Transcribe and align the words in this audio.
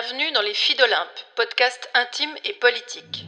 Bienvenue 0.00 0.30
dans 0.32 0.42
Les 0.42 0.54
Filles 0.54 0.76
d'Olympe, 0.76 1.08
podcast 1.34 1.88
intime 1.92 2.30
et 2.44 2.52
politique. 2.52 3.26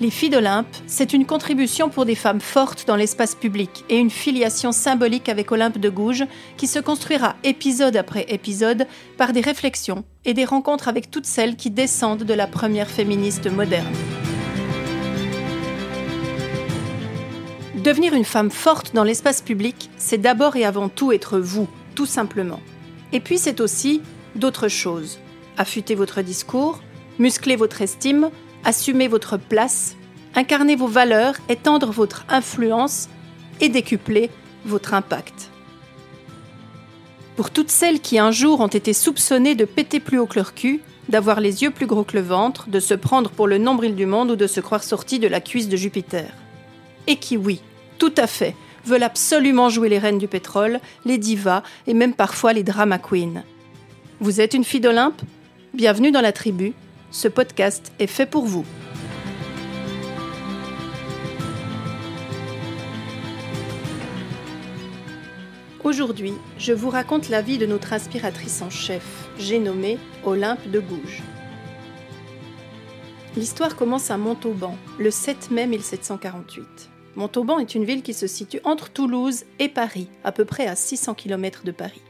Les 0.00 0.10
Filles 0.10 0.30
d'Olympe, 0.30 0.66
c'est 0.86 1.12
une 1.12 1.26
contribution 1.26 1.90
pour 1.90 2.06
des 2.06 2.14
femmes 2.14 2.40
fortes 2.40 2.86
dans 2.86 2.96
l'espace 2.96 3.34
public 3.34 3.84
et 3.90 3.98
une 3.98 4.10
filiation 4.10 4.72
symbolique 4.72 5.28
avec 5.28 5.52
Olympe 5.52 5.76
de 5.76 5.90
Gouges 5.90 6.24
qui 6.56 6.66
se 6.66 6.78
construira 6.78 7.36
épisode 7.44 7.96
après 7.96 8.24
épisode 8.30 8.86
par 9.18 9.34
des 9.34 9.42
réflexions 9.42 10.04
et 10.24 10.32
des 10.32 10.46
rencontres 10.46 10.88
avec 10.88 11.10
toutes 11.10 11.26
celles 11.26 11.56
qui 11.56 11.70
descendent 11.70 12.24
de 12.24 12.34
la 12.34 12.46
première 12.46 12.88
féministe 12.88 13.50
moderne. 13.50 13.94
Devenir 17.88 18.12
une 18.12 18.26
femme 18.26 18.50
forte 18.50 18.94
dans 18.94 19.02
l'espace 19.02 19.40
public, 19.40 19.88
c'est 19.96 20.18
d'abord 20.18 20.56
et 20.56 20.66
avant 20.66 20.90
tout 20.90 21.10
être 21.10 21.38
vous, 21.38 21.66
tout 21.94 22.04
simplement. 22.04 22.60
Et 23.14 23.20
puis 23.20 23.38
c'est 23.38 23.62
aussi 23.62 24.02
d'autres 24.36 24.68
choses. 24.68 25.18
Affûter 25.56 25.94
votre 25.94 26.20
discours, 26.20 26.80
muscler 27.18 27.56
votre 27.56 27.80
estime, 27.80 28.28
assumer 28.62 29.08
votre 29.08 29.38
place, 29.38 29.96
incarner 30.34 30.76
vos 30.76 30.86
valeurs, 30.86 31.36
étendre 31.48 31.90
votre 31.90 32.26
influence 32.28 33.08
et 33.58 33.70
décupler 33.70 34.28
votre 34.66 34.92
impact. 34.92 35.50
Pour 37.36 37.48
toutes 37.48 37.70
celles 37.70 38.00
qui 38.00 38.18
un 38.18 38.32
jour 38.32 38.60
ont 38.60 38.66
été 38.66 38.92
soupçonnées 38.92 39.54
de 39.54 39.64
péter 39.64 39.98
plus 39.98 40.18
haut 40.18 40.26
que 40.26 40.38
leur 40.38 40.52
cul, 40.52 40.82
d'avoir 41.08 41.40
les 41.40 41.62
yeux 41.62 41.70
plus 41.70 41.86
gros 41.86 42.04
que 42.04 42.18
le 42.18 42.22
ventre, 42.22 42.68
de 42.68 42.80
se 42.80 42.92
prendre 42.92 43.30
pour 43.30 43.46
le 43.46 43.56
nombril 43.56 43.94
du 43.94 44.04
monde 44.04 44.32
ou 44.32 44.36
de 44.36 44.46
se 44.46 44.60
croire 44.60 44.84
sorties 44.84 45.20
de 45.20 45.26
la 45.26 45.40
cuisse 45.40 45.70
de 45.70 45.76
Jupiter. 45.78 46.30
Et 47.06 47.16
qui, 47.16 47.38
oui, 47.38 47.62
tout 47.98 48.14
à 48.16 48.26
fait, 48.26 48.54
veulent 48.84 49.02
absolument 49.02 49.68
jouer 49.68 49.88
les 49.88 49.98
reines 49.98 50.18
du 50.18 50.28
pétrole, 50.28 50.80
les 51.04 51.18
divas 51.18 51.62
et 51.86 51.94
même 51.94 52.14
parfois 52.14 52.52
les 52.52 52.62
drama 52.62 52.98
queens. 52.98 53.44
Vous 54.20 54.40
êtes 54.40 54.54
une 54.54 54.64
fille 54.64 54.80
d'Olympe? 54.80 55.20
Bienvenue 55.74 56.10
dans 56.10 56.20
la 56.20 56.32
tribu 56.32 56.72
ce 57.10 57.28
podcast 57.28 57.92
est 57.98 58.06
fait 58.06 58.26
pour 58.26 58.44
vous. 58.44 58.64
Aujourd'hui, 65.84 66.34
je 66.58 66.74
vous 66.74 66.90
raconte 66.90 67.30
la 67.30 67.40
vie 67.40 67.56
de 67.56 67.64
notre 67.64 67.94
inspiratrice 67.94 68.60
en 68.60 68.68
chef, 68.68 69.28
j'ai 69.38 69.58
nommé 69.58 69.98
Olympe 70.24 70.68
de 70.70 70.80
Gouges. 70.80 71.22
L'histoire 73.36 73.74
commence 73.74 74.10
à 74.10 74.18
Montauban, 74.18 74.76
le 74.98 75.10
7 75.10 75.50
mai 75.50 75.66
1748. 75.66 76.90
Montauban 77.16 77.58
est 77.58 77.74
une 77.74 77.84
ville 77.84 78.02
qui 78.02 78.14
se 78.14 78.26
situe 78.26 78.60
entre 78.64 78.90
Toulouse 78.90 79.44
et 79.58 79.68
Paris, 79.68 80.08
à 80.24 80.32
peu 80.32 80.44
près 80.44 80.66
à 80.66 80.76
600 80.76 81.14
km 81.14 81.64
de 81.64 81.72
Paris. 81.72 82.02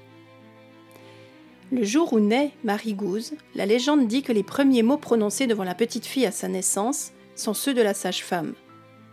Le 1.71 1.85
jour 1.85 2.13
où 2.15 2.21
naît 2.21 2.53
Marie 2.65 2.95
Gouze, 2.95 3.35
la 3.55 3.67
légende 3.67 4.09
dit 4.09 4.23
que 4.23 4.33
les 4.33 4.43
premiers 4.43 4.83
mots 4.83 4.97
prononcés 4.97 5.47
devant 5.47 5.65
la 5.65 5.75
petite 5.75 6.07
fille 6.07 6.25
à 6.25 6.33
sa 6.33 6.49
naissance 6.49 7.13
sont 7.37 7.55
ceux 7.55 7.75
de 7.75 7.83
la 7.83 7.95
sage-femme. 7.95 8.55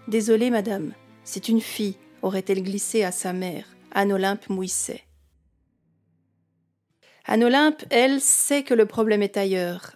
Désolée, 0.08 0.50
madame, 0.50 0.94
c'est 1.24 1.50
une 1.50 1.62
fille, 1.62 1.98
aurait-elle 2.22 2.64
glissé 2.64 3.04
à 3.04 3.12
sa 3.12 3.34
mère, 3.34 3.66
Anne-Olympe 3.92 4.50
Mouisset. 4.50 5.04
Anne-Olympe, 7.26 7.84
elle, 7.90 8.22
sait 8.22 8.64
que 8.64 8.74
le 8.74 8.86
problème 8.86 9.22
est 9.22 9.36
ailleurs. 9.36 9.96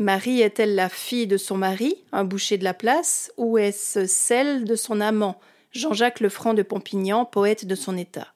Marie 0.00 0.40
est-elle 0.40 0.74
la 0.74 0.88
fille 0.88 1.26
de 1.26 1.36
son 1.36 1.56
mari, 1.56 1.96
un 2.12 2.24
boucher 2.24 2.56
de 2.56 2.64
la 2.64 2.72
place, 2.72 3.30
ou 3.36 3.58
est-ce 3.58 4.06
celle 4.06 4.64
de 4.64 4.74
son 4.74 5.00
amant, 5.00 5.38
Jean-Jacques 5.70 6.20
Lefranc 6.20 6.54
de 6.54 6.62
Pompignan, 6.62 7.26
poète 7.26 7.66
de 7.66 7.74
son 7.74 7.98
état? 7.98 8.32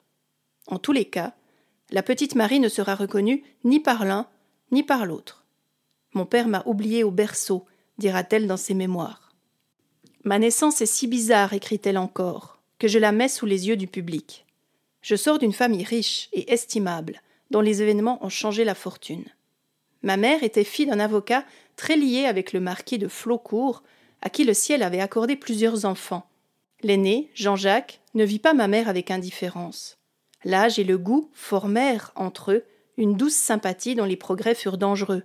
En 0.67 0.79
tous 0.79 0.93
les 0.93 1.07
cas, 1.07 1.34
la 1.91 2.03
petite 2.03 2.34
Marie 2.34 2.61
ne 2.61 2.69
sera 2.69 2.95
reconnue 2.95 3.43
ni 3.65 3.81
par 3.81 4.05
l'un 4.05 4.27
ni 4.71 4.83
par 4.83 5.06
l'autre. 5.06 5.45
Mon 6.12 6.27
père 6.27 6.49
m'a 6.49 6.62
oublié 6.66 7.05
au 7.05 7.11
berceau, 7.11 7.65
dira-t-elle 7.99 8.47
dans 8.47 8.56
ses 8.56 8.75
mémoires. 8.75 9.33
Ma 10.25 10.39
naissance 10.39 10.81
est 10.81 10.87
si 10.87 11.06
bizarre, 11.06 11.53
écrit-elle 11.53 11.99
encore, 11.99 12.59
que 12.78 12.89
je 12.89 12.99
la 12.99 13.12
mets 13.12 13.28
sous 13.28 13.47
les 13.47 13.69
yeux 13.69 13.77
du 13.77 13.87
public. 13.87 14.45
Je 15.00 15.15
sors 15.15 15.39
d'une 15.39 15.53
famille 15.53 15.84
riche 15.84 16.28
et 16.33 16.53
estimable, 16.53 17.22
dont 17.50 17.61
les 17.61 17.81
événements 17.81 18.25
ont 18.25 18.28
changé 18.28 18.65
la 18.65 18.75
fortune. 18.75 19.25
Ma 20.06 20.17
mère 20.17 20.44
était 20.44 20.62
fille 20.62 20.87
d'un 20.87 21.00
avocat 21.00 21.44
très 21.75 21.97
lié 21.97 22.27
avec 22.27 22.53
le 22.53 22.61
marquis 22.61 22.97
de 22.97 23.09
Flaucourt, 23.09 23.83
à 24.22 24.31
qui 24.31 24.44
le 24.44 24.55
ciel 24.55 24.84
avait 24.84 25.00
accordé 25.00 25.34
plusieurs 25.34 25.84
enfants. 25.84 26.31
L'aîné, 26.84 27.28
Jean-Jacques, 27.34 28.00
ne 28.15 28.22
vit 28.22 28.39
pas 28.39 28.55
ma 28.55 28.69
mère 28.69 28.89
avec 28.89 29.11
indifférence. 29.11 29.99
L'âge 30.45 30.78
et 30.78 30.84
le 30.84 30.97
goût 30.97 31.28
formèrent 31.34 32.12
entre 32.15 32.53
eux 32.53 32.65
une 32.97 33.16
douce 33.16 33.34
sympathie 33.34 33.97
dont 33.97 34.05
les 34.05 34.15
progrès 34.15 34.55
furent 34.55 34.78
dangereux. 34.78 35.25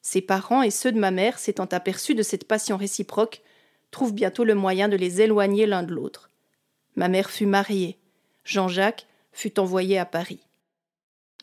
Ses 0.00 0.22
parents 0.22 0.62
et 0.62 0.70
ceux 0.70 0.90
de 0.90 0.98
ma 0.98 1.10
mère, 1.10 1.38
s'étant 1.38 1.66
aperçus 1.66 2.14
de 2.14 2.22
cette 2.22 2.48
passion 2.48 2.78
réciproque, 2.78 3.42
trouvent 3.90 4.14
bientôt 4.14 4.44
le 4.44 4.54
moyen 4.54 4.88
de 4.88 4.96
les 4.96 5.20
éloigner 5.20 5.66
l'un 5.66 5.82
de 5.82 5.92
l'autre. 5.92 6.30
Ma 6.96 7.08
mère 7.08 7.30
fut 7.30 7.44
mariée. 7.44 7.98
Jean-Jacques 8.42 9.06
fut 9.32 9.60
envoyé 9.60 9.98
à 9.98 10.06
Paris. 10.06 10.40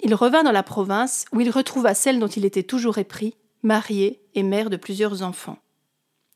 Il 0.03 0.15
revint 0.15 0.43
dans 0.43 0.51
la 0.51 0.63
province 0.63 1.25
où 1.31 1.41
il 1.41 1.49
retrouva 1.49 1.93
celle 1.93 2.19
dont 2.19 2.27
il 2.27 2.45
était 2.45 2.63
toujours 2.63 2.97
épris, 2.97 3.35
mariée 3.63 4.19
et 4.33 4.43
mère 4.43 4.69
de 4.69 4.77
plusieurs 4.77 5.21
enfants. 5.21 5.59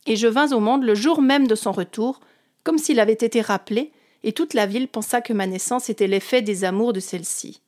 Et 0.05 0.15
je 0.15 0.27
vins 0.27 0.51
au 0.51 0.59
monde 0.59 0.83
le 0.83 0.93
jour 0.93 1.21
même 1.21 1.47
de 1.47 1.55
son 1.55 1.71
retour, 1.71 2.19
comme 2.63 2.77
s'il 2.77 2.99
avait 2.99 3.13
été 3.13 3.41
rappelé 3.41 3.91
et 4.23 4.33
toute 4.33 4.55
la 4.55 4.65
ville 4.65 4.87
pensa 4.87 5.21
que 5.21 5.33
ma 5.33 5.45
naissance 5.45 5.89
était 5.89 6.07
l'effet 6.07 6.41
des 6.41 6.63
amours 6.63 6.93
de 6.93 6.99
celle-ci. 6.99 7.61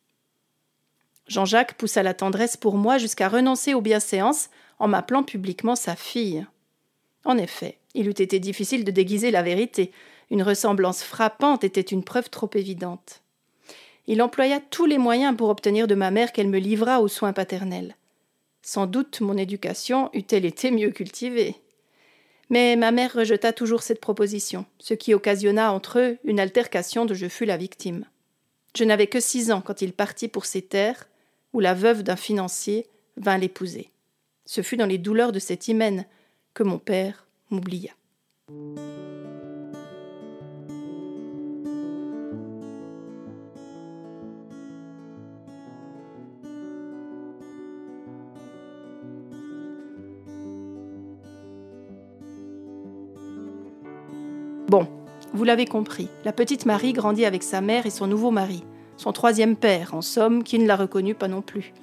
Jean-Jacques 1.28 1.76
poussa 1.76 2.04
la 2.04 2.16
tendresse 2.16 2.58
pour 2.58 2.78
moi 2.78 2.98
jusqu'à 2.98 3.30
renoncer 3.30 3.74
aux 3.74 3.82
bienséances 3.82 4.50
en 4.80 4.88
m'appelant 4.88 5.24
publiquement 5.24 5.76
sa 5.76 5.96
fille. 5.96 6.46
En 7.26 7.38
effet, 7.38 7.78
il 7.94 8.08
eût 8.08 8.12
été 8.12 8.40
difficile 8.40 8.86
de 8.86 8.92
déguiser 8.92 9.30
la 9.30 9.44
vérité. 9.44 9.92
Une 10.32 10.42
ressemblance 10.42 11.04
frappante 11.04 11.64
était 11.64 11.82
une 11.82 12.04
preuve 12.04 12.30
trop 12.30 12.50
évidente. 12.54 13.22
Il 14.08 14.22
employa 14.22 14.60
tous 14.60 14.86
les 14.86 14.98
moyens 14.98 15.36
pour 15.36 15.50
obtenir 15.50 15.88
de 15.88 15.96
ma 15.96 16.12
mère 16.12 16.32
qu'elle 16.32 16.48
me 16.48 16.60
livrât 16.60 17.02
aux 17.02 17.10
soins 17.10 17.34
paternels. 17.34 17.96
Sans 18.62 18.88
doute 18.88 19.22
mon 19.22 19.38
éducation 19.38 20.10
eût-elle 20.14 20.46
été 20.46 20.72
mieux 20.72 20.92
cultivée. 20.92 21.56
Mais 22.50 22.78
ma 22.78 22.92
mère 22.92 23.14
rejeta 23.14 23.52
toujours 23.52 23.84
cette 23.84 24.00
proposition, 24.00 24.66
ce 24.80 24.94
qui 24.94 25.14
occasionna 25.14 25.74
entre 25.74 26.00
eux 26.00 26.18
une 26.24 26.40
altercation 26.40 27.06
dont 27.06 27.14
je 27.14 27.28
fus 27.28 27.46
la 27.46 27.58
victime. 27.58 28.06
Je 28.78 28.84
n'avais 28.86 29.08
que 29.08 29.20
six 29.20 29.52
ans 29.52 29.62
quand 29.62 29.82
il 29.82 29.92
partit 29.92 30.28
pour 30.28 30.46
ses 30.46 30.62
terres, 30.62 31.10
où 31.54 31.60
la 31.60 31.74
veuve 31.74 32.04
d'un 32.04 32.16
financier 32.16 32.88
vint 33.18 33.38
l'épouser. 33.38 33.90
Ce 34.46 34.62
fut 34.62 34.78
dans 34.78 34.86
les 34.86 34.98
douleurs 34.98 35.32
de 35.32 35.40
cet 35.40 35.68
hymen 35.68 36.06
que 36.54 36.64
mon 36.64 36.78
père 36.78 37.28
m'oublia. 37.50 37.92
Vous 55.38 55.44
l'avez 55.44 55.66
compris, 55.66 56.08
la 56.26 56.34
petite 56.34 56.66
Marie 56.66 56.94
grandit 56.94 57.24
avec 57.24 57.44
sa 57.44 57.62
mère 57.62 57.86
et 57.86 57.92
son 57.92 58.08
nouveau 58.08 58.32
mari, 58.32 58.64
son 58.98 59.12
troisième 59.12 59.56
père, 59.56 59.94
en 59.94 60.02
somme, 60.02 60.44
qui 60.44 60.58
ne 60.58 60.66
la 60.66 60.76
reconnut 60.76 61.14
pas 61.14 61.28
non 61.28 61.44
plus. 61.44 61.74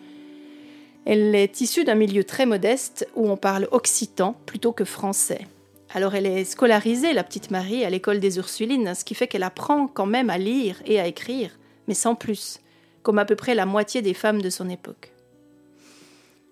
Elle 1.05 1.33
est 1.37 1.61
issue 1.61 1.85
d'un 1.85 1.95
milieu 1.95 2.25
très 2.25 2.47
modeste 2.47 3.07
où 3.15 3.31
on 3.31 3.37
parle 3.37 3.69
occitan 3.71 4.35
plutôt 4.45 4.73
que 4.73 4.85
français. 4.85 5.47
Alors 5.95 6.17
elle 6.17 6.27
est 6.27 6.45
scolarisée, 6.45 7.13
la 7.13 7.23
petite 7.23 7.53
Marie, 7.53 7.85
à 7.85 7.91
l'école 7.91 8.19
des 8.19 8.39
Ursulines, 8.39 8.93
ce 8.97 9.05
qui 9.05 9.15
fait 9.15 9.29
qu'elle 9.29 9.45
apprend 9.45 9.87
quand 9.87 10.07
même 10.07 10.31
à 10.31 10.39
lire 10.39 10.83
et 10.85 10.99
à 10.99 11.07
écrire, 11.07 11.51
mais 11.87 11.95
sans 11.95 12.17
plus, 12.17 12.59
comme 13.05 13.21
à 13.21 13.25
peu 13.25 13.37
près 13.37 13.55
la 13.55 13.67
moitié 13.67 14.03
des 14.03 14.15
femmes 14.15 14.43
de 14.43 14.51
son 14.51 14.69
époque. 14.69 15.13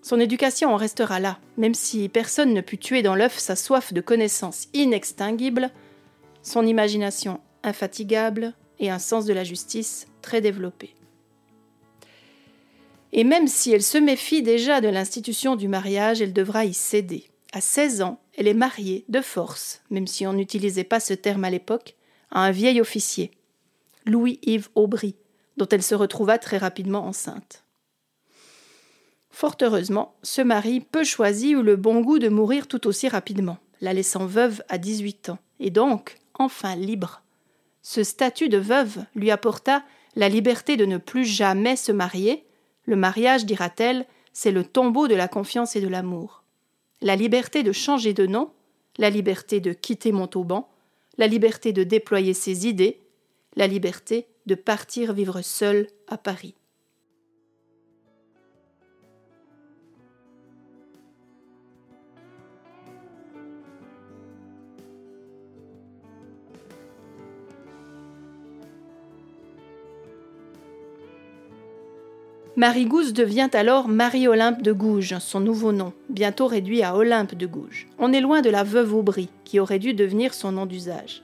Son 0.01 0.21
éducation 0.21 0.73
en 0.73 0.77
restera 0.77 1.19
là, 1.19 1.37
même 1.57 1.73
si 1.73 2.07
personne 2.07 2.53
ne 2.53 2.61
put 2.61 2.77
tuer 2.77 3.01
dans 3.01 3.15
l'œuf 3.15 3.37
sa 3.39 3.57
soif 3.57 3.91
de 3.91 3.99
connaissances 3.99 4.69
inextinguibles 4.73 5.69
son 6.43 6.67
imagination 6.67 7.39
infatigable 7.63 8.53
et 8.79 8.91
un 8.91 8.99
sens 8.99 9.25
de 9.25 9.33
la 9.33 9.43
justice 9.43 10.07
très 10.21 10.41
développé. 10.41 10.93
Et 13.13 13.23
même 13.23 13.47
si 13.47 13.71
elle 13.71 13.83
se 13.83 13.97
méfie 13.97 14.43
déjà 14.43 14.81
de 14.81 14.89
l'institution 14.89 15.55
du 15.55 15.67
mariage, 15.67 16.21
elle 16.21 16.33
devra 16.33 16.65
y 16.65 16.73
céder. 16.73 17.29
À 17.53 17.61
16 17.61 18.01
ans, 18.01 18.19
elle 18.35 18.47
est 18.47 18.55
mariée 18.55 19.05
de 19.09 19.21
force, 19.21 19.81
même 19.91 20.07
si 20.07 20.25
on 20.25 20.33
n'utilisait 20.33 20.83
pas 20.83 20.99
ce 20.99 21.13
terme 21.13 21.43
à 21.43 21.51
l'époque, 21.51 21.95
à 22.31 22.41
un 22.41 22.51
vieil 22.51 22.81
officier, 22.81 23.31
Louis-Yves 24.05 24.69
Aubry, 24.73 25.15
dont 25.57 25.67
elle 25.69 25.83
se 25.83 25.93
retrouva 25.93 26.39
très 26.39 26.57
rapidement 26.57 27.05
enceinte. 27.05 27.63
Fort 29.29 29.57
heureusement, 29.61 30.15
ce 30.23 30.41
mari 30.41 30.79
peu 30.79 31.03
choisi 31.03 31.51
eut 31.51 31.61
le 31.61 31.75
bon 31.75 32.01
goût 32.01 32.19
de 32.19 32.29
mourir 32.29 32.67
tout 32.67 32.87
aussi 32.87 33.07
rapidement, 33.07 33.57
la 33.81 33.93
laissant 33.93 34.25
veuve 34.25 34.63
à 34.69 34.79
18 34.79 35.29
ans 35.29 35.39
et 35.59 35.69
donc 35.69 36.17
enfin 36.37 36.75
libre. 36.75 37.21
Ce 37.81 38.03
statut 38.03 38.49
de 38.49 38.57
veuve 38.57 39.05
lui 39.15 39.31
apporta 39.31 39.83
la 40.15 40.29
liberté 40.29 40.77
de 40.77 40.85
ne 40.85 40.97
plus 40.97 41.25
jamais 41.25 41.75
se 41.75 41.91
marier. 41.91 42.45
Le 42.85 42.95
mariage, 42.95 43.45
dira-t-elle, 43.45 44.05
c'est 44.31 44.51
le 44.51 44.63
tombeau 44.63 45.07
de 45.07 45.15
la 45.15 45.27
confiance 45.27 45.75
et 45.75 45.81
de 45.81 45.87
l'amour. 45.87 46.43
La 47.01 47.15
liberté 47.15 47.63
de 47.63 47.71
changer 47.71 48.13
de 48.13 48.25
nom, 48.25 48.51
la 48.97 49.09
liberté 49.09 49.59
de 49.59 49.73
quitter 49.73 50.11
Montauban, 50.11 50.69
la 51.17 51.27
liberté 51.27 51.73
de 51.73 51.83
déployer 51.83 52.33
ses 52.33 52.67
idées, 52.67 52.99
la 53.55 53.67
liberté 53.67 54.27
de 54.45 54.55
partir 54.55 55.13
vivre 55.13 55.41
seule 55.41 55.87
à 56.07 56.17
Paris. 56.17 56.55
Marie 72.55 72.85
Gouze 72.85 73.13
devient 73.13 73.49
alors 73.53 73.87
Marie-Olympe 73.87 74.61
de 74.61 74.71
Gouges, 74.71 75.17
son 75.17 75.39
nouveau 75.39 75.71
nom, 75.71 75.91
bientôt 76.09 76.45
réduit 76.45 76.83
à 76.83 76.95
Olympe 76.95 77.33
de 77.33 77.47
Gouges. 77.47 77.87
On 77.97 78.13
est 78.13 78.21
loin 78.21 78.43
de 78.43 78.51
la 78.51 78.63
veuve 78.63 78.93
Aubry, 78.93 79.29
qui 79.43 79.59
aurait 79.59 79.79
dû 79.79 79.95
devenir 79.95 80.35
son 80.35 80.51
nom 80.51 80.67
d'usage. 80.67 81.23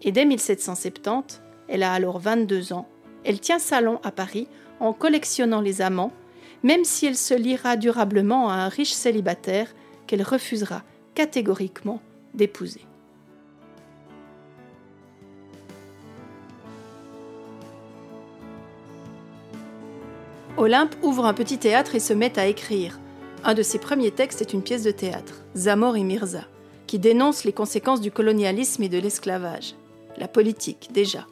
Et 0.00 0.10
dès 0.10 0.24
1770, 0.24 1.42
elle 1.68 1.82
a 1.82 1.92
alors 1.92 2.18
22 2.18 2.72
ans, 2.72 2.88
elle 3.24 3.40
tient 3.40 3.58
salon 3.58 4.00
à 4.02 4.10
Paris 4.10 4.48
en 4.80 4.94
collectionnant 4.94 5.60
les 5.60 5.82
amants, 5.82 6.14
même 6.62 6.84
si 6.84 7.04
elle 7.04 7.16
se 7.16 7.34
liera 7.34 7.76
durablement 7.76 8.48
à 8.48 8.54
un 8.54 8.68
riche 8.68 8.92
célibataire 8.92 9.68
qu'elle 10.06 10.22
refusera 10.22 10.82
catégoriquement 11.14 12.00
d'épouser. 12.32 12.80
Olympe 20.60 20.94
ouvre 21.02 21.24
un 21.24 21.32
petit 21.32 21.56
théâtre 21.56 21.94
et 21.94 22.00
se 22.00 22.12
met 22.12 22.38
à 22.38 22.46
écrire. 22.46 23.00
Un 23.44 23.54
de 23.54 23.62
ses 23.62 23.78
premiers 23.78 24.10
textes 24.10 24.42
est 24.42 24.52
une 24.52 24.62
pièce 24.62 24.82
de 24.82 24.90
théâtre, 24.90 25.42
Zamor 25.56 25.96
et 25.96 26.02
Mirza, 26.02 26.44
qui 26.86 26.98
dénonce 26.98 27.44
les 27.44 27.54
conséquences 27.54 28.02
du 28.02 28.10
colonialisme 28.10 28.82
et 28.82 28.90
de 28.90 28.98
l'esclavage. 28.98 29.74
La 30.18 30.28
politique, 30.28 30.90
déjà. 30.92 31.26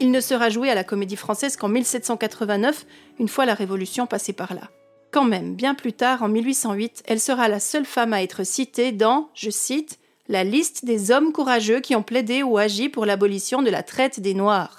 Il 0.00 0.10
ne 0.10 0.20
sera 0.22 0.48
joué 0.48 0.70
à 0.70 0.74
la 0.74 0.82
Comédie 0.82 1.16
Française 1.16 1.58
qu'en 1.58 1.68
1789, 1.68 2.86
une 3.18 3.28
fois 3.28 3.44
la 3.44 3.52
Révolution 3.52 4.06
passée 4.06 4.32
par 4.32 4.54
là. 4.54 4.70
Quand 5.10 5.24
même, 5.24 5.54
bien 5.54 5.74
plus 5.74 5.92
tard, 5.92 6.22
en 6.22 6.28
1808, 6.28 7.02
elle 7.06 7.20
sera 7.20 7.48
la 7.48 7.60
seule 7.60 7.84
femme 7.84 8.14
à 8.14 8.22
être 8.22 8.46
citée 8.46 8.92
dans, 8.92 9.28
je 9.34 9.50
cite, 9.50 9.98
la 10.26 10.42
liste 10.42 10.86
des 10.86 11.10
hommes 11.10 11.32
courageux 11.32 11.80
qui 11.80 11.94
ont 11.94 12.02
plaidé 12.02 12.42
ou 12.42 12.56
agi 12.56 12.88
pour 12.88 13.04
l'abolition 13.04 13.60
de 13.60 13.68
la 13.68 13.82
traite 13.82 14.20
des 14.20 14.32
Noirs. 14.32 14.77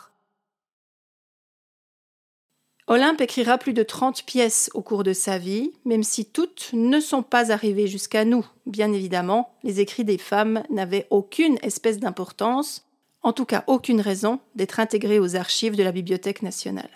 Olympe 2.92 3.22
écrira 3.22 3.60
plus 3.60 3.74
de 3.74 3.84
30 3.84 4.24
pièces 4.24 4.72
au 4.74 4.82
cours 4.82 5.04
de 5.04 5.14
sa 5.14 5.38
vie, 5.38 5.74
même 5.86 6.02
si 6.02 6.26
toutes 6.26 6.72
ne 6.74 7.00
sont 7.00 7.22
pas 7.22 7.52
arrivées 7.52 7.86
jusqu'à 7.86 8.26
nous. 8.26 8.44
Bien 8.66 8.92
évidemment, 8.92 9.54
les 9.64 9.80
écrits 9.80 10.06
des 10.06 10.18
femmes 10.18 10.64
n'avaient 10.72 11.06
aucune 11.12 11.60
espèce 11.62 12.00
d'importance, 12.00 12.88
en 13.22 13.32
tout 13.32 13.46
cas 13.46 13.64
aucune 13.68 14.02
raison 14.02 14.40
d'être 14.56 14.80
intégrés 14.80 15.20
aux 15.20 15.36
archives 15.36 15.76
de 15.76 15.84
la 15.84 15.92
Bibliothèque 15.92 16.42
nationale. 16.42 16.90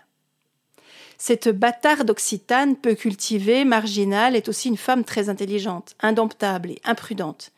Cette 1.20 1.50
bâtarde 1.50 2.10
occitane, 2.10 2.76
peu 2.76 2.96
cultivée, 2.96 3.64
marginale, 3.64 4.36
est 4.36 4.50
aussi 4.50 4.70
une 4.70 4.78
femme 4.78 5.04
très 5.04 5.30
intelligente, 5.30 5.96
indomptable 6.00 6.72
et 6.72 6.82
imprudente, 6.86 7.52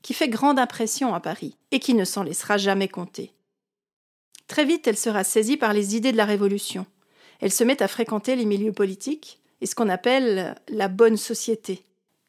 qui 0.00 0.14
fait 0.14 0.30
grande 0.30 0.58
impression 0.58 1.12
à 1.12 1.20
Paris 1.20 1.58
et 1.72 1.78
qui 1.78 1.92
ne 1.92 2.06
s'en 2.06 2.22
laissera 2.22 2.56
jamais 2.56 2.88
compter. 2.88 3.34
Très 4.46 4.64
vite, 4.64 4.86
elle 4.86 4.96
sera 4.96 5.24
saisie 5.24 5.58
par 5.58 5.74
les 5.74 5.94
idées 5.94 6.12
de 6.12 6.16
la 6.16 6.24
Révolution 6.24 6.86
elle 7.42 7.52
se 7.52 7.64
met 7.64 7.82
à 7.82 7.88
fréquenter 7.88 8.36
les 8.36 8.46
milieux 8.46 8.72
politiques 8.72 9.40
et 9.60 9.66
ce 9.66 9.74
qu'on 9.74 9.88
appelle 9.88 10.54
la 10.68 10.88
bonne 10.88 11.16
société. 11.16 11.82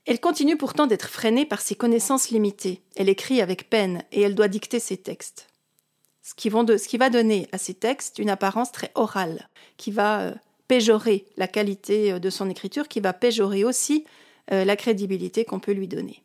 Elle 0.06 0.20
continue 0.20 0.58
pourtant 0.58 0.88
d'être 0.88 1.08
freinée 1.08 1.46
par 1.46 1.62
ses 1.62 1.76
connaissances 1.76 2.32
limitées. 2.32 2.82
Elle 2.96 3.10
écrit 3.10 3.40
avec 3.40 3.70
peine 3.70 4.04
et 4.12 4.22
elle 4.22 4.36
doit 4.36 4.48
dicter 4.48 4.80
ses 4.80 4.98
textes. 4.98 5.48
Ce 6.24 6.34
qui, 6.34 6.50
va 6.98 7.10
donner 7.10 7.48
à 7.52 7.58
ses 7.58 7.74
textes 7.76 8.18
une 8.18 8.30
apparence 8.30 8.72
très 8.72 8.92
orale, 8.96 9.50
qui 9.78 9.92
va 9.92 10.22
euh, 10.22 10.34
péjorer 10.68 11.26
la 11.38 11.48
qualité 11.48 12.14
euh, 12.14 12.20
de 12.20 12.30
son 12.30 12.50
écriture, 12.50 12.88
qui 12.88 13.00
va 13.00 13.14
péjorer 13.14 13.66
aussi 13.66 14.06
euh, 14.52 14.66
la 14.66 14.76
crédibilité 14.76 15.46
qu'on 15.46 15.60
peut 15.60 15.74
lui 15.74 15.88
donner. 15.88 16.24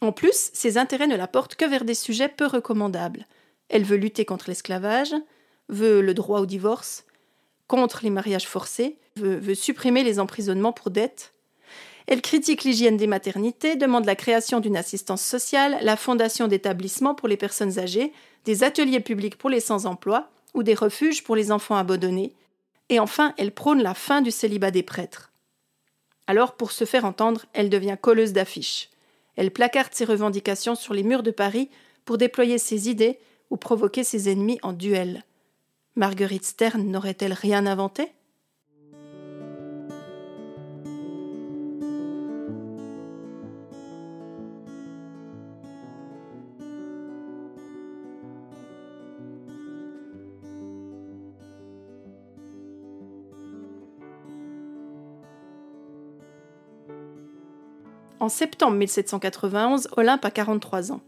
En 0.00 0.12
plus, 0.12 0.50
ses 0.52 0.78
intérêts 0.78 1.08
ne 1.08 1.16
la 1.16 1.26
portent 1.26 1.56
que 1.56 1.64
vers 1.64 1.84
des 1.84 1.94
sujets 1.94 2.28
peu 2.28 2.46
recommandables. 2.46 3.26
Elle 3.68 3.84
veut 3.84 3.96
lutter 3.96 4.24
contre 4.24 4.48
l'esclavage, 4.48 5.14
veut 5.68 6.00
le 6.00 6.14
droit 6.14 6.40
au 6.40 6.46
divorce, 6.46 7.05
contre 7.66 8.00
les 8.02 8.10
mariages 8.10 8.46
forcés, 8.46 8.96
veut, 9.16 9.54
supprimer 9.54 10.04
les 10.04 10.18
emprisonnements 10.18 10.72
pour 10.72 10.90
dette. 10.90 11.32
Elle 12.06 12.22
critique 12.22 12.64
l'hygiène 12.64 12.96
des 12.96 13.06
maternités, 13.06 13.76
demande 13.76 14.04
la 14.04 14.14
création 14.14 14.60
d'une 14.60 14.76
assistance 14.76 15.22
sociale, 15.22 15.78
la 15.82 15.96
fondation 15.96 16.46
d'établissements 16.46 17.14
pour 17.14 17.26
les 17.26 17.36
personnes 17.36 17.78
âgées, 17.78 18.12
des 18.44 18.62
ateliers 18.62 19.00
publics 19.00 19.36
pour 19.36 19.50
les 19.50 19.60
sans-emploi 19.60 20.30
ou 20.54 20.62
des 20.62 20.74
refuges 20.74 21.24
pour 21.24 21.34
les 21.34 21.50
enfants 21.50 21.76
abandonnés. 21.76 22.34
Et 22.88 23.00
enfin, 23.00 23.34
elle 23.38 23.50
prône 23.50 23.82
la 23.82 23.94
fin 23.94 24.22
du 24.22 24.30
célibat 24.30 24.70
des 24.70 24.84
prêtres. 24.84 25.32
Alors, 26.28 26.54
pour 26.54 26.70
se 26.72 26.84
faire 26.84 27.04
entendre, 27.04 27.46
elle 27.52 27.70
devient 27.70 27.96
colleuse 28.00 28.32
d'affiches. 28.32 28.90
Elle 29.34 29.50
placarde 29.50 29.92
ses 29.92 30.04
revendications 30.04 30.74
sur 30.74 30.94
les 30.94 31.02
murs 31.02 31.22
de 31.22 31.30
Paris 31.30 31.68
pour 32.04 32.18
déployer 32.18 32.58
ses 32.58 32.88
idées 32.88 33.18
ou 33.50 33.56
provoquer 33.56 34.04
ses 34.04 34.30
ennemis 34.30 34.58
en 34.62 34.72
duel. 34.72 35.24
Marguerite 35.98 36.44
Stern 36.44 36.82
n'aurait-elle 36.82 37.32
rien 37.32 37.64
inventé? 37.64 38.12
En 58.20 58.28
septembre 58.28 58.76
1791, 58.76 59.88
Olympe 59.96 60.26
a 60.26 60.30
43 60.30 60.92
ans 60.92 61.00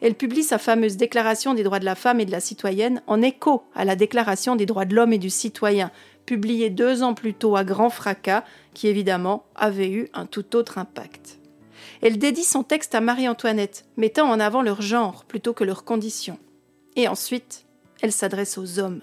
elle 0.00 0.14
publie 0.14 0.42
sa 0.42 0.58
fameuse 0.58 0.96
Déclaration 0.96 1.54
des 1.54 1.62
droits 1.62 1.78
de 1.78 1.84
la 1.84 1.94
femme 1.94 2.20
et 2.20 2.24
de 2.24 2.30
la 2.30 2.40
citoyenne 2.40 3.02
en 3.06 3.22
écho 3.22 3.64
à 3.74 3.84
la 3.84 3.96
Déclaration 3.96 4.56
des 4.56 4.66
droits 4.66 4.84
de 4.84 4.94
l'homme 4.94 5.12
et 5.12 5.18
du 5.18 5.30
citoyen, 5.30 5.90
publiée 6.26 6.70
deux 6.70 7.02
ans 7.02 7.14
plus 7.14 7.34
tôt 7.34 7.56
à 7.56 7.64
grand 7.64 7.90
fracas, 7.90 8.44
qui 8.74 8.88
évidemment 8.88 9.46
avait 9.54 9.90
eu 9.90 10.08
un 10.12 10.26
tout 10.26 10.56
autre 10.56 10.78
impact. 10.78 11.38
Elle 12.02 12.18
dédie 12.18 12.44
son 12.44 12.62
texte 12.62 12.94
à 12.94 13.00
Marie-Antoinette, 13.00 13.84
mettant 13.96 14.28
en 14.28 14.40
avant 14.40 14.62
leur 14.62 14.82
genre 14.82 15.24
plutôt 15.24 15.54
que 15.54 15.64
leurs 15.64 15.84
conditions. 15.84 16.38
Et 16.96 17.08
ensuite, 17.08 17.64
elle 18.02 18.12
s'adresse 18.12 18.58
aux 18.58 18.78
hommes. 18.78 19.02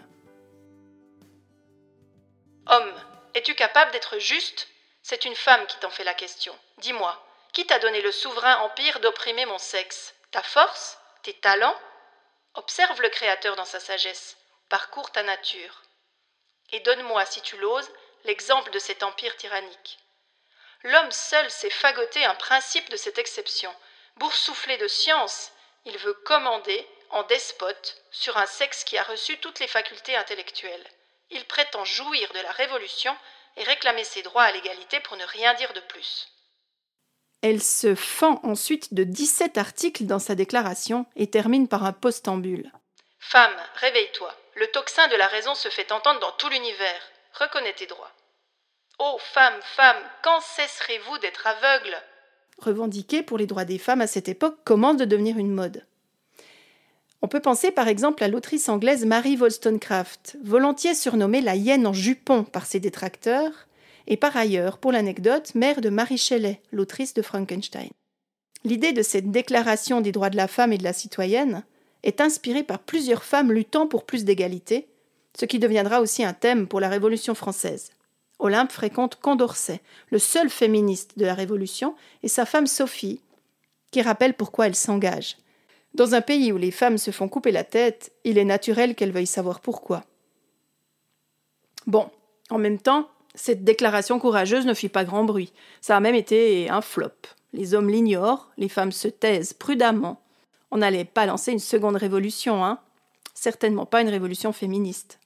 Homme, 2.67 2.93
es-tu 3.35 3.55
capable 3.55 3.91
d'être 3.91 4.19
juste? 4.19 4.67
C'est 5.01 5.25
une 5.25 5.35
femme 5.35 5.65
qui 5.67 5.77
t'en 5.79 5.89
fait 5.89 6.03
la 6.03 6.13
question. 6.13 6.53
Dis-moi, 6.79 7.19
qui 7.51 7.65
t'a 7.65 7.79
donné 7.79 8.01
le 8.01 8.11
souverain 8.11 8.57
empire 8.59 8.99
d'opprimer 9.01 9.45
mon 9.45 9.57
sexe? 9.57 10.12
Ta 10.33 10.41
force, 10.41 10.97
tes 11.21 11.35
talents, 11.35 11.79
observe 12.55 12.99
le 13.01 13.09
Créateur 13.09 13.55
dans 13.55 13.65
sa 13.65 13.79
sagesse, 13.79 14.35
parcours 14.67 15.11
ta 15.11 15.21
nature. 15.21 15.83
Et 16.71 16.79
donne-moi, 16.79 17.23
si 17.27 17.39
tu 17.41 17.55
l'oses, 17.57 17.91
l'exemple 18.23 18.71
de 18.71 18.79
cet 18.79 19.03
empire 19.03 19.37
tyrannique. 19.37 19.99
L'homme 20.81 21.11
seul 21.11 21.51
sait 21.51 21.69
fagoter 21.69 22.25
un 22.25 22.33
principe 22.33 22.89
de 22.89 22.97
cette 22.97 23.19
exception. 23.19 23.73
Boursouflé 24.15 24.77
de 24.77 24.87
science, 24.87 25.51
il 25.85 25.99
veut 25.99 26.15
commander, 26.15 26.89
en 27.11 27.21
despote, 27.23 28.01
sur 28.09 28.35
un 28.37 28.47
sexe 28.47 28.83
qui 28.83 28.97
a 28.97 29.03
reçu 29.03 29.37
toutes 29.37 29.59
les 29.59 29.67
facultés 29.67 30.15
intellectuelles. 30.15 30.89
Il 31.29 31.45
prétend 31.45 31.85
jouir 31.85 32.33
de 32.33 32.39
la 32.39 32.51
Révolution 32.53 33.15
et 33.55 33.63
réclamer 33.63 34.03
ses 34.03 34.23
droits 34.23 34.43
à 34.43 34.51
l'égalité 34.51 34.99
pour 35.01 35.15
ne 35.15 35.25
rien 35.25 35.53
dire 35.53 35.73
de 35.73 35.79
plus. 35.81 36.27
Elle 37.43 37.61
se 37.61 37.93
fend 37.93 38.39
ensuite 38.43 38.93
de 38.93 39.03
17 39.03 39.57
articles 39.57 40.05
dans 40.05 40.17
sa 40.17 40.33
déclaration 40.33 41.05
et 41.17 41.29
termine 41.29 41.67
par 41.67 41.83
un 41.83 41.91
postambule. 41.91 42.71
Femme, 43.19 43.51
réveille-toi. 43.75 44.33
Le 44.55 44.67
tocsin 44.67 45.09
de 45.09 45.17
la 45.17 45.27
raison 45.27 45.53
se 45.53 45.67
fait 45.67 45.91
entendre 45.91 46.21
dans 46.21 46.31
tout 46.31 46.47
l'univers. 46.47 47.01
Reconnais 47.33 47.73
tes 47.73 47.85
droits. 47.85 48.11
Ô 48.97 49.17
femme, 49.33 49.59
femme, 49.75 50.01
quand 50.23 50.39
cesserez-vous 50.55 51.17
d'être 51.17 51.45
aveugle? 51.45 51.97
Revendiquer 52.59 53.23
pour 53.23 53.37
les 53.37 53.47
droits 53.47 53.65
des 53.65 53.77
femmes 53.77 54.01
à 54.01 54.07
cette 54.07 54.29
époque 54.29 54.63
commence 54.63 54.95
de 54.95 55.05
devenir 55.05 55.37
une 55.37 55.51
mode. 55.51 55.85
On 57.21 57.27
peut 57.27 57.41
penser 57.41 57.71
par 57.71 57.89
exemple 57.89 58.23
à 58.23 58.29
l'autrice 58.29 58.69
anglaise 58.69 59.05
Mary 59.05 59.35
Wollstonecraft, 59.35 60.37
volontiers 60.45 60.95
surnommée 60.95 61.41
la 61.41 61.55
hyène 61.55 61.87
en 61.87 61.93
jupon 61.93 62.45
par 62.45 62.65
ses 62.65 62.79
détracteurs, 62.79 63.67
et 64.07 64.17
par 64.17 64.35
ailleurs, 64.35 64.77
pour 64.77 64.91
l'anecdote, 64.91 65.55
mère 65.55 65.81
de 65.81 65.89
Marie 65.89 66.17
Shelley, 66.17 66.61
l'autrice 66.71 67.13
de 67.13 67.21
Frankenstein. 67.21 67.89
L'idée 68.65 68.93
de 68.93 69.01
cette 69.01 69.31
déclaration 69.31 70.01
des 70.01 70.11
droits 70.11 70.29
de 70.29 70.37
la 70.37 70.47
femme 70.47 70.73
et 70.73 70.77
de 70.77 70.83
la 70.83 70.93
citoyenne 70.93 71.63
est 72.03 72.21
inspiré 72.21 72.63
par 72.63 72.79
plusieurs 72.79 73.23
femmes 73.23 73.51
luttant 73.51 73.87
pour 73.87 74.05
plus 74.05 74.25
d'égalité, 74.25 74.87
ce 75.37 75.45
qui 75.45 75.59
deviendra 75.59 76.01
aussi 76.01 76.23
un 76.23 76.33
thème 76.33 76.67
pour 76.67 76.79
la 76.79 76.89
Révolution 76.89 77.35
française. 77.35 77.91
Olympe 78.39 78.71
fréquente 78.71 79.15
Condorcet, 79.15 79.81
le 80.11 80.19
seul 80.19 80.49
féministe 80.49 81.17
de 81.17 81.25
la 81.25 81.33
Révolution, 81.33 81.95
et 82.23 82.27
sa 82.27 82.45
femme 82.45 82.67
Sophie, 82.67 83.21
qui 83.91 84.01
rappelle 84.01 84.33
pourquoi 84.33 84.67
elle 84.67 84.75
s'engage. 84.75 85.37
Dans 85.93 86.15
un 86.15 86.21
pays 86.21 86.51
où 86.51 86.57
les 86.57 86.71
femmes 86.71 86.97
se 86.97 87.11
font 87.11 87.29
couper 87.29 87.51
la 87.51 87.63
tête, 87.63 88.11
il 88.23 88.37
est 88.37 88.45
naturel 88.45 88.95
qu'elles 88.95 89.11
veuillent 89.11 89.27
savoir 89.27 89.59
pourquoi. 89.59 90.03
Bon, 91.85 92.09
en 92.49 92.57
même 92.57 92.79
temps, 92.79 93.09
cette 93.35 93.63
déclaration 93.63 94.19
courageuse 94.19 94.65
ne 94.65 94.73
fit 94.73 94.89
pas 94.89 95.05
grand 95.05 95.23
bruit. 95.23 95.53
Ça 95.81 95.97
a 95.97 95.99
même 95.99 96.15
été 96.15 96.69
un 96.69 96.81
flop. 96.81 97.09
Les 97.53 97.73
hommes 97.73 97.89
l'ignorent, 97.89 98.51
les 98.57 98.69
femmes 98.69 98.91
se 98.91 99.07
taisent 99.07 99.53
prudemment. 99.53 100.21
On 100.71 100.77
n'allait 100.77 101.05
pas 101.05 101.25
lancer 101.25 101.51
une 101.51 101.59
seconde 101.59 101.95
révolution, 101.95 102.65
hein 102.65 102.79
Certainement 103.33 103.85
pas 103.85 104.01
une 104.01 104.09
révolution 104.09 104.53
féministe. 104.53 105.19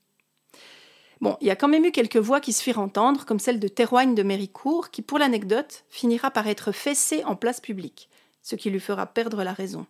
Bon, 1.20 1.36
il 1.42 1.48
y 1.48 1.52
a 1.52 1.56
quand 1.56 1.68
même 1.68 1.86
eu 1.86 1.92
quelques 1.92 2.18
voix 2.18 2.40
qui 2.40 2.54
se 2.54 2.62
firent 2.62 2.80
entendre, 2.80 3.26
comme 3.26 3.40
celle 3.40 3.60
de 3.60 3.68
Théroigne 3.68 4.16
de 4.16 4.24
Méricourt, 4.24 4.92
qui, 4.92 5.02
pour 5.02 5.20
l'anecdote, 5.20 5.84
finira 5.90 6.32
par 6.32 6.48
être 6.48 6.72
fessée 6.72 7.24
en 7.26 7.36
place 7.36 7.60
publique, 7.60 8.10
ce 8.44 8.56
qui 8.56 8.70
lui 8.70 8.80
fera 8.80 9.08
perdre 9.08 9.44
la 9.44 9.54
raison. 9.54 9.86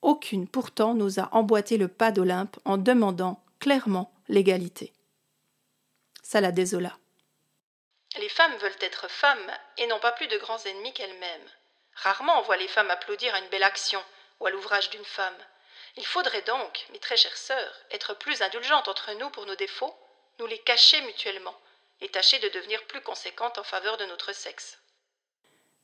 Aucune, 0.00 0.46
pourtant, 0.46 0.94
n'osa 0.94 1.28
emboîter 1.32 1.76
le 1.76 1.88
pas 1.88 2.12
d'Olympe 2.12 2.58
en 2.64 2.78
demandant 2.78 3.40
clairement 3.58 4.12
l'égalité. 4.28 4.92
Ça 6.22 6.40
la 6.40 6.52
désola. 6.52 6.98
Les 8.18 8.28
femmes 8.28 8.56
veulent 8.58 8.72
être 8.80 9.10
femmes 9.10 9.50
et 9.76 9.86
n'ont 9.86 9.98
pas 9.98 10.12
plus 10.12 10.28
de 10.28 10.38
grands 10.38 10.62
ennemis 10.64 10.92
qu'elles-mêmes. 10.92 11.50
Rarement 11.94 12.38
on 12.38 12.42
voit 12.42 12.56
les 12.56 12.68
femmes 12.68 12.90
applaudir 12.90 13.34
à 13.34 13.40
une 13.40 13.48
belle 13.48 13.62
action 13.62 14.02
ou 14.40 14.46
à 14.46 14.50
l'ouvrage 14.50 14.90
d'une 14.90 15.04
femme. 15.04 15.34
Il 15.96 16.06
faudrait 16.06 16.42
donc, 16.42 16.86
mes 16.92 16.98
très 16.98 17.16
chères 17.16 17.36
sœurs, 17.36 17.74
être 17.90 18.18
plus 18.18 18.42
indulgentes 18.42 18.88
entre 18.88 19.12
nous 19.18 19.30
pour 19.30 19.46
nos 19.46 19.54
défauts, 19.54 19.94
nous 20.40 20.46
les 20.46 20.58
cacher 20.58 21.00
mutuellement, 21.02 21.56
et 22.00 22.08
tâcher 22.08 22.38
de 22.40 22.48
devenir 22.48 22.84
plus 22.86 23.00
conséquentes 23.00 23.58
en 23.58 23.64
faveur 23.64 23.96
de 23.96 24.04
notre 24.06 24.34
sexe. 24.34 24.78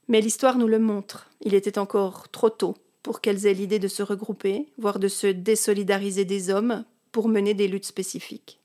Mais 0.08 0.20
l'histoire 0.20 0.56
nous 0.56 0.66
le 0.66 0.80
montre. 0.80 1.28
Il 1.40 1.54
était 1.54 1.78
encore 1.78 2.28
trop 2.30 2.50
tôt 2.50 2.76
pour 3.02 3.20
qu'elles 3.20 3.46
aient 3.46 3.54
l'idée 3.54 3.78
de 3.78 3.88
se 3.88 4.02
regrouper, 4.02 4.66
voire 4.76 4.98
de 4.98 5.08
se 5.08 5.28
désolidariser 5.28 6.24
des 6.24 6.50
hommes 6.50 6.84
pour 7.12 7.28
mener 7.28 7.54
des 7.54 7.68
luttes 7.68 7.86
spécifiques. 7.86 8.60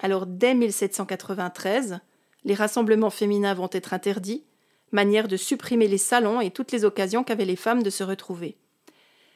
Alors 0.00 0.26
dès 0.26 0.54
1793, 0.54 1.98
les 2.48 2.54
rassemblements 2.54 3.10
féminins 3.10 3.52
vont 3.52 3.68
être 3.72 3.92
interdits, 3.92 4.42
manière 4.90 5.28
de 5.28 5.36
supprimer 5.36 5.86
les 5.86 5.98
salons 5.98 6.40
et 6.40 6.50
toutes 6.50 6.72
les 6.72 6.86
occasions 6.86 7.22
qu'avaient 7.22 7.44
les 7.44 7.56
femmes 7.56 7.82
de 7.82 7.90
se 7.90 8.02
retrouver. 8.02 8.56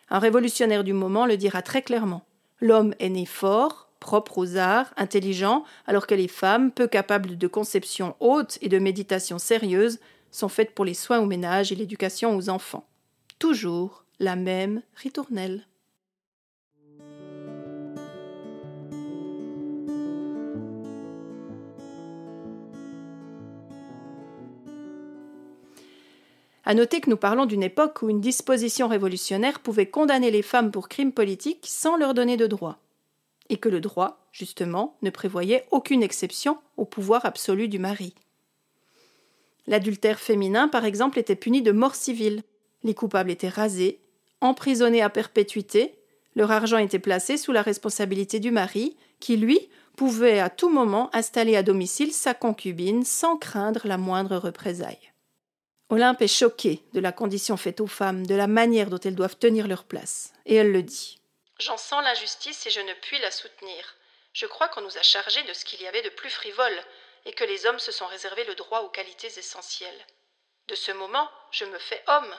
Un 0.09 0.19
révolutionnaire 0.19 0.83
du 0.83 0.95
moment 0.95 1.26
le 1.26 1.37
dira 1.37 1.61
très 1.61 1.83
clairement. 1.83 2.25
L'homme 2.59 2.95
est 3.00 3.11
né 3.11 3.26
fort, 3.26 3.90
propre 4.00 4.38
aux 4.38 4.57
arts, 4.57 4.95
intelligent, 4.97 5.64
alors 5.87 6.07
que 6.07 6.14
les 6.14 6.26
femmes, 6.26 6.71
peu 6.73 6.87
capables 6.87 7.37
de 7.37 7.47
conception 7.47 8.16
haute 8.19 8.57
et 8.62 8.71
de 8.71 8.78
méditation 8.78 9.38
sérieuse, 9.38 9.99
sont 10.31 10.49
faites 10.49 10.75
pour 10.75 10.87
les 10.87 10.95
soins 10.95 11.21
au 11.21 11.26
ménage 11.26 11.71
et 11.71 11.75
l'éducation 11.75 12.35
aux 12.35 12.49
enfants. 12.49 12.87
Toujours 13.38 14.07
la 14.21 14.37
même 14.37 14.81
ritournelle. 14.95 15.66
À 26.64 26.75
noter 26.75 27.00
que 27.00 27.11
nous 27.11 27.16
parlons 27.16 27.45
d'une 27.45 27.62
époque 27.62 28.02
où 28.02 28.09
une 28.09 28.21
disposition 28.21 28.87
révolutionnaire 28.87 29.61
pouvait 29.61 29.87
condamner 29.87 30.31
les 30.31 30.42
femmes 30.42 30.71
pour 30.71 30.88
crimes 30.88 31.12
politiques 31.12 31.66
sans 31.66 31.97
leur 31.97 32.14
donner 32.14 32.37
de 32.37 32.47
droit, 32.47 32.78
et 33.49 33.57
que 33.57 33.69
le 33.69 33.81
droit, 33.81 34.25
justement, 34.31 34.97
ne 35.02 35.11
prévoyait 35.11 35.66
aucune 35.73 36.02
exception 36.02 36.59
au 36.76 36.85
pouvoir 36.85 37.25
absolu 37.26 37.66
du 37.66 37.81
mari. 37.81 38.14
L'adultère 39.66 40.21
féminin, 40.21 40.69
par 40.69 40.85
exemple, 40.85 41.19
était 41.19 41.37
puni 41.37 41.62
de 41.62 41.73
mort 41.73 41.95
civile. 41.95 42.42
Les 42.85 42.95
coupables 42.95 43.31
étaient 43.31 43.49
rasés, 43.49 44.00
emprisonnés 44.40 45.02
à 45.02 45.11
perpétuité, 45.11 45.95
leur 46.35 46.50
argent 46.50 46.78
était 46.78 46.99
placé 46.99 47.37
sous 47.37 47.52
la 47.52 47.62
responsabilité 47.62 48.40
du 48.40 48.50
mari, 48.50 48.97
qui, 49.21 49.37
lui, 49.37 49.69
pouvait 49.97 50.40
à 50.40 50.49
tout 50.49 50.71
moment 50.71 51.14
installer 51.14 51.57
à 51.57 51.62
domicile 51.62 52.12
sa 52.12 52.35
concubine 52.35 53.04
sans 53.04 53.37
craindre 53.37 53.83
la 53.85 53.99
moindre 53.99 54.37
représaille. 54.37 55.12
Olympe 55.93 56.23
est 56.23 56.27
choquée 56.27 56.83
de 56.95 57.01
la 57.01 57.13
condition 57.13 57.59
faite 57.59 57.79
aux 57.79 57.87
femmes, 57.87 58.27
de 58.27 58.35
la 58.35 58.47
manière 58.47 58.89
dont 58.89 58.99
elles 58.99 59.15
doivent 59.15 59.37
tenir 59.37 59.69
leur 59.69 59.85
place, 59.85 60.33
et 60.47 60.55
elle 60.55 60.73
le 60.73 60.83
dit. 60.83 61.21
J'en 61.59 61.77
sens 61.77 62.03
l'injustice 62.03 62.65
et 62.65 62.71
je 62.71 62.81
ne 62.81 62.95
puis 63.03 63.19
la 63.19 63.31
soutenir. 63.31 63.95
Je 64.33 64.47
crois 64.47 64.69
qu'on 64.69 64.81
nous 64.81 64.97
a 64.97 65.03
chargés 65.03 65.43
de 65.43 65.53
ce 65.53 65.67
qu'il 65.67 65.83
y 65.83 65.87
avait 65.87 66.01
de 66.01 66.09
plus 66.09 66.31
frivole, 66.31 66.83
et 67.27 67.35
que 67.35 67.45
les 67.45 67.67
hommes 67.67 67.79
se 67.79 67.93
sont 67.93 68.07
réservés 68.07 68.45
le 68.45 68.55
droit 68.55 68.81
aux 68.81 68.89
qualités 68.89 69.39
essentielles. 69.39 70.07
De 70.69 70.75
ce 70.75 70.93
moment, 70.93 71.29
je 71.51 71.67
me 71.67 71.79
fais 71.79 72.03
homme. 72.07 72.35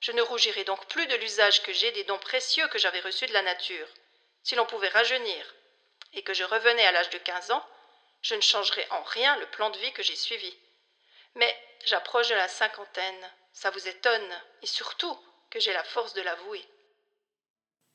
Je 0.00 0.12
ne 0.12 0.20
rougirai 0.20 0.64
donc 0.64 0.86
plus 0.88 1.06
de 1.06 1.16
l'usage 1.16 1.62
que 1.62 1.72
j'ai 1.72 1.92
des 1.92 2.04
dons 2.04 2.18
précieux 2.18 2.68
que 2.68 2.78
j'avais 2.78 3.00
reçus 3.00 3.24
de 3.28 3.32
la 3.32 3.40
nature. 3.40 3.88
Si 4.42 4.56
l'on 4.56 4.66
pouvait 4.66 4.88
rajeunir, 4.90 5.54
et 6.12 6.20
que 6.20 6.34
je 6.34 6.44
revenais 6.44 6.84
à 6.84 6.92
l'âge 6.92 7.08
de 7.08 7.18
quinze 7.18 7.50
ans, 7.50 7.64
je 8.20 8.34
ne 8.34 8.42
changerais 8.42 8.86
en 8.90 9.02
rien 9.04 9.38
le 9.38 9.46
plan 9.46 9.70
de 9.70 9.78
vie 9.78 9.92
que 9.92 10.02
j'ai 10.02 10.16
suivi. 10.16 10.54
Mais 11.36 11.54
j'approche 11.86 12.28
de 12.28 12.34
la 12.34 12.48
cinquantaine, 12.48 13.22
ça 13.52 13.70
vous 13.70 13.88
étonne, 13.88 14.30
et 14.62 14.66
surtout 14.66 15.14
que 15.50 15.60
j'ai 15.60 15.72
la 15.72 15.84
force 15.84 16.14
de 16.14 16.22
l'avouer. 16.22 16.64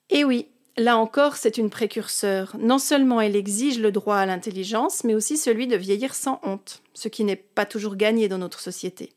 Eh 0.09 0.23
oui, 0.23 0.49
là 0.77 0.97
encore, 0.97 1.35
c'est 1.35 1.57
une 1.57 1.69
précurseur. 1.69 2.55
Non 2.57 2.79
seulement 2.79 3.21
elle 3.21 3.35
exige 3.35 3.79
le 3.79 3.91
droit 3.91 4.17
à 4.17 4.25
l'intelligence, 4.25 5.03
mais 5.03 5.15
aussi 5.15 5.37
celui 5.37 5.67
de 5.67 5.75
vieillir 5.75 6.13
sans 6.15 6.39
honte, 6.43 6.81
ce 6.93 7.07
qui 7.07 7.23
n'est 7.23 7.35
pas 7.35 7.65
toujours 7.65 7.95
gagné 7.95 8.27
dans 8.27 8.37
notre 8.37 8.59
société. 8.59 9.13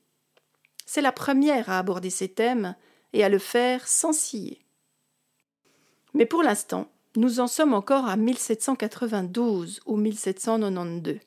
C'est 0.87 1.02
la 1.02 1.12
première 1.12 1.68
à 1.68 1.78
aborder 1.78 2.10
ces 2.10 2.28
thèmes 2.28 2.75
et 3.12 3.22
à 3.22 3.28
le 3.28 3.38
faire 3.38 3.87
sans 3.87 4.12
scier. 4.12 4.64
Mais 6.14 6.25
pour 6.25 6.42
l'instant, 6.42 6.90
nous 7.16 7.40
en 7.40 7.46
sommes 7.46 7.75
encore 7.75 8.08
à 8.08 8.16
1792 8.16 9.80
ou 9.87 9.96
1792. 9.96 11.18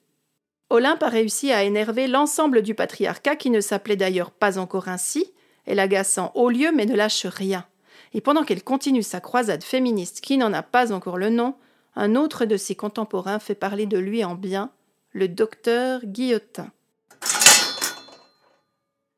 Olympe 0.72 1.04
a 1.04 1.10
réussi 1.10 1.52
à 1.52 1.64
énerver 1.64 2.08
l'ensemble 2.08 2.62
du 2.62 2.74
patriarcat 2.76 3.36
qui 3.36 3.50
ne 3.50 3.60
s'appelait 3.60 3.98
d'ailleurs 3.98 4.32
pas 4.32 4.58
encore 4.58 4.88
ainsi, 4.88 5.34
elle 5.66 5.80
agaçant 5.80 6.32
au 6.34 6.50
lieu 6.50 6.72
mais 6.74 6.86
ne 6.86 6.96
lâche 6.96 7.26
rien. 7.26 7.66
Et 8.14 8.22
pendant 8.22 8.44
qu'elle 8.44 8.64
continue 8.64 9.04
sa 9.04 9.20
croisade 9.20 9.66
féministe 9.66 10.22
qui 10.22 10.38
n'en 10.38 10.54
a 10.54 10.64
pas 10.64 10.94
encore 10.94 11.18
le 11.18 11.30
nom, 11.30 11.56
un 11.98 12.16
autre 12.16 12.46
de 12.46 12.56
ses 12.56 12.76
contemporains 12.76 13.40
fait 13.40 13.54
parler 13.54 13.86
de 13.86 13.98
lui 13.98 14.24
en 14.24 14.36
bien, 14.36 14.72
le 15.12 15.28
docteur 15.28 16.06
Guillotin. 16.06 16.72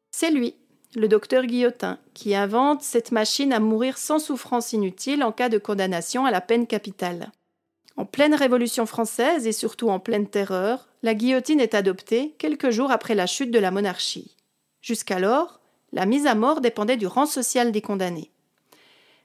C'est 0.09 0.31
lui, 0.31 0.55
le 0.95 1.07
docteur 1.07 1.45
Guillotin, 1.45 1.99
qui 2.15 2.33
invente 2.33 2.81
cette 2.81 3.11
machine 3.11 3.53
à 3.53 3.59
mourir 3.59 3.99
sans 3.99 4.17
souffrance 4.17 4.73
inutile 4.73 5.23
en 5.23 5.31
cas 5.31 5.49
de 5.49 5.59
condamnation 5.59 6.25
à 6.25 6.31
la 6.31 6.41
peine 6.41 6.65
capitale. 6.65 7.31
En 7.95 8.05
pleine 8.05 8.33
Révolution 8.33 8.85
française 8.85 9.45
et 9.45 9.51
surtout 9.51 9.89
en 9.89 9.99
pleine 9.99 10.27
terreur, 10.27 10.87
la 11.03 11.13
guillotine 11.13 11.59
est 11.59 11.75
adoptée 11.75 12.33
quelques 12.39 12.71
jours 12.71 12.91
après 12.91 13.15
la 13.15 13.27
chute 13.27 13.51
de 13.51 13.59
la 13.59 13.71
monarchie. 13.71 14.35
Jusqu'alors, 14.81 15.59
la 15.91 16.05
mise 16.05 16.25
à 16.25 16.33
mort 16.33 16.59
dépendait 16.59 16.97
du 16.97 17.05
rang 17.05 17.27
social 17.27 17.71
des 17.71 17.81
condamnés. 17.81 18.31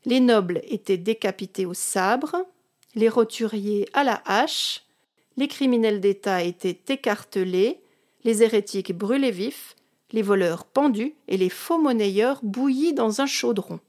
Les 0.04 0.20
nobles 0.20 0.60
étaient 0.64 0.98
décapités 0.98 1.66
au 1.66 1.74
sabre, 1.74 2.46
les 2.94 3.08
roturiers 3.08 3.88
à 3.94 4.04
la 4.04 4.22
hache, 4.26 4.84
les 5.36 5.48
criminels 5.48 6.00
d'État 6.00 6.42
étaient 6.42 6.80
écartelés, 6.88 7.80
les 8.24 8.42
hérétiques 8.42 8.92
brûlés 8.92 9.30
vifs, 9.30 9.76
les 10.12 10.22
voleurs 10.22 10.64
pendus 10.64 11.14
et 11.26 11.36
les 11.36 11.48
faux 11.48 11.78
monnayeurs 11.78 12.40
bouillis 12.42 12.92
dans 12.92 13.20
un 13.20 13.26
chaudron. 13.26 13.80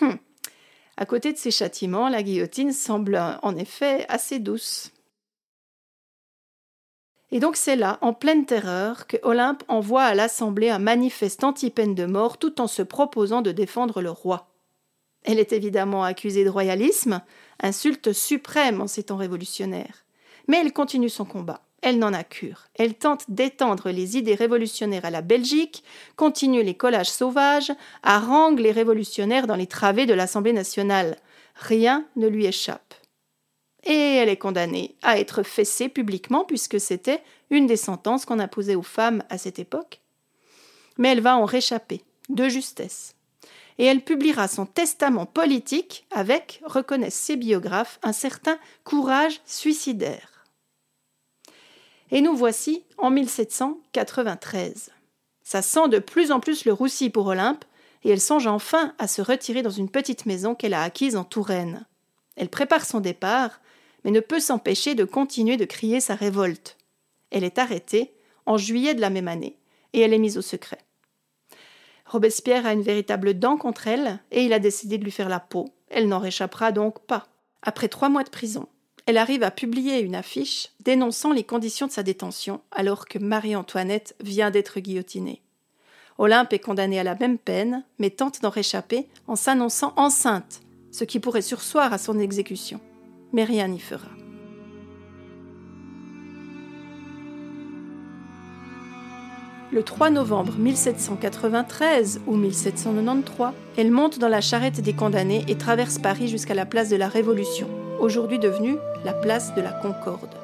Hum. 0.00 0.18
À 0.96 1.06
côté 1.06 1.32
de 1.32 1.38
ces 1.38 1.50
châtiments, 1.50 2.08
la 2.08 2.22
guillotine 2.22 2.72
semble 2.72 3.20
en 3.42 3.56
effet 3.56 4.04
assez 4.08 4.38
douce. 4.38 4.92
Et 7.30 7.40
donc 7.40 7.56
c'est 7.56 7.76
là, 7.76 7.98
en 8.02 8.12
pleine 8.12 8.44
terreur, 8.44 9.06
que 9.06 9.16
Olympe 9.22 9.64
envoie 9.68 10.02
à 10.02 10.14
l'Assemblée 10.14 10.68
un 10.68 10.78
manifeste 10.78 11.44
anti-peine 11.44 11.94
de 11.94 12.04
mort 12.04 12.36
tout 12.36 12.60
en 12.60 12.66
se 12.66 12.82
proposant 12.82 13.40
de 13.40 13.52
défendre 13.52 14.02
le 14.02 14.10
roi. 14.10 14.50
Elle 15.24 15.38
est 15.38 15.52
évidemment 15.52 16.04
accusée 16.04 16.44
de 16.44 16.50
royalisme, 16.50 17.22
insulte 17.62 18.12
suprême 18.12 18.82
en 18.82 18.86
ces 18.86 19.04
temps 19.04 19.16
révolutionnaires. 19.16 20.04
Mais 20.46 20.58
elle 20.58 20.74
continue 20.74 21.08
son 21.08 21.24
combat. 21.24 21.62
Elle 21.82 21.98
n'en 21.98 22.12
a 22.12 22.22
cure. 22.22 22.68
Elle 22.76 22.94
tente 22.94 23.24
d'étendre 23.28 23.90
les 23.90 24.16
idées 24.16 24.36
révolutionnaires 24.36 25.04
à 25.04 25.10
la 25.10 25.20
Belgique, 25.20 25.82
continue 26.14 26.62
les 26.62 26.76
collages 26.76 27.10
sauvages, 27.10 27.72
harangue 28.04 28.60
les 28.60 28.70
révolutionnaires 28.70 29.48
dans 29.48 29.56
les 29.56 29.66
travées 29.66 30.06
de 30.06 30.14
l'Assemblée 30.14 30.52
nationale. 30.52 31.16
Rien 31.56 32.06
ne 32.14 32.28
lui 32.28 32.46
échappe. 32.46 32.94
Et 33.84 33.92
elle 33.92 34.28
est 34.28 34.36
condamnée 34.36 34.94
à 35.02 35.18
être 35.18 35.42
fessée 35.42 35.88
publiquement, 35.88 36.44
puisque 36.44 36.80
c'était 36.80 37.20
une 37.50 37.66
des 37.66 37.76
sentences 37.76 38.24
qu'on 38.24 38.38
imposait 38.38 38.76
aux 38.76 38.82
femmes 38.82 39.24
à 39.28 39.36
cette 39.36 39.58
époque. 39.58 40.00
Mais 40.98 41.08
elle 41.08 41.20
va 41.20 41.36
en 41.36 41.44
réchapper, 41.44 42.02
de 42.28 42.48
justesse. 42.48 43.16
et 43.78 43.86
elle 43.86 44.02
publiera 44.02 44.46
son 44.48 44.66
testament 44.66 45.26
politique 45.26 46.06
avec, 46.12 46.60
reconnaissent 46.64 47.14
ses 47.14 47.36
biographes, 47.36 47.98
un 48.02 48.12
certain 48.12 48.58
courage 48.84 49.40
suicidaire. 49.46 50.31
Et 52.12 52.20
nous 52.20 52.36
voici 52.36 52.84
en 52.98 53.10
1793. 53.10 54.90
Ça 55.42 55.62
sent 55.62 55.88
de 55.88 55.98
plus 55.98 56.30
en 56.30 56.40
plus 56.40 56.66
le 56.66 56.74
roussi 56.74 57.08
pour 57.08 57.26
Olympe, 57.26 57.64
et 58.04 58.10
elle 58.10 58.20
songe 58.20 58.46
enfin 58.46 58.94
à 58.98 59.08
se 59.08 59.22
retirer 59.22 59.62
dans 59.62 59.70
une 59.70 59.88
petite 59.88 60.26
maison 60.26 60.54
qu'elle 60.54 60.74
a 60.74 60.82
acquise 60.82 61.16
en 61.16 61.24
Touraine. 61.24 61.86
Elle 62.36 62.50
prépare 62.50 62.84
son 62.84 63.00
départ, 63.00 63.62
mais 64.04 64.10
ne 64.10 64.20
peut 64.20 64.40
s'empêcher 64.40 64.94
de 64.94 65.04
continuer 65.04 65.56
de 65.56 65.64
crier 65.64 66.00
sa 66.00 66.14
révolte. 66.14 66.76
Elle 67.30 67.44
est 67.44 67.58
arrêtée 67.58 68.12
en 68.44 68.58
juillet 68.58 68.94
de 68.94 69.00
la 69.00 69.10
même 69.10 69.28
année, 69.28 69.58
et 69.94 70.00
elle 70.00 70.12
est 70.12 70.18
mise 70.18 70.36
au 70.36 70.42
secret. 70.42 70.80
Robespierre 72.04 72.66
a 72.66 72.74
une 72.74 72.82
véritable 72.82 73.38
dent 73.38 73.56
contre 73.56 73.88
elle, 73.88 74.20
et 74.30 74.44
il 74.44 74.52
a 74.52 74.58
décidé 74.58 74.98
de 74.98 75.04
lui 75.04 75.12
faire 75.12 75.30
la 75.30 75.40
peau. 75.40 75.70
Elle 75.88 76.08
n'en 76.08 76.18
réchappera 76.18 76.72
donc 76.72 76.98
pas. 77.06 77.28
Après 77.62 77.88
trois 77.88 78.10
mois 78.10 78.24
de 78.24 78.28
prison, 78.28 78.68
elle 79.06 79.18
arrive 79.18 79.42
à 79.42 79.50
publier 79.50 80.00
une 80.00 80.14
affiche 80.14 80.68
dénonçant 80.80 81.32
les 81.32 81.44
conditions 81.44 81.86
de 81.86 81.92
sa 81.92 82.02
détention 82.02 82.60
alors 82.70 83.06
que 83.06 83.18
Marie-Antoinette 83.18 84.14
vient 84.20 84.50
d'être 84.50 84.80
guillotinée. 84.80 85.42
Olympe 86.18 86.52
est 86.52 86.58
condamnée 86.58 87.00
à 87.00 87.04
la 87.04 87.16
même 87.16 87.38
peine, 87.38 87.84
mais 87.98 88.10
tente 88.10 88.42
d'en 88.42 88.50
réchapper 88.50 89.08
en 89.26 89.34
s'annonçant 89.34 89.92
enceinte, 89.96 90.60
ce 90.90 91.04
qui 91.04 91.18
pourrait 91.18 91.42
sursoir 91.42 91.92
à 91.92 91.98
son 91.98 92.18
exécution. 92.18 92.80
Mais 93.32 93.44
rien 93.44 93.66
n'y 93.68 93.80
fera. 93.80 94.08
Le 99.72 99.82
3 99.82 100.10
novembre 100.10 100.52
1793 100.58 102.20
ou 102.26 102.36
1793, 102.36 103.54
elle 103.78 103.90
monte 103.90 104.18
dans 104.18 104.28
la 104.28 104.42
charrette 104.42 104.82
des 104.82 104.92
condamnés 104.92 105.46
et 105.48 105.56
traverse 105.56 105.98
Paris 105.98 106.28
jusqu'à 106.28 106.52
la 106.52 106.66
place 106.66 106.90
de 106.90 106.96
la 106.96 107.08
Révolution, 107.08 107.68
aujourd'hui 108.02 108.40
devenue 108.40 108.76
la 109.04 109.12
place 109.12 109.54
de 109.54 109.62
la 109.62 109.70
Concorde. 109.70 110.34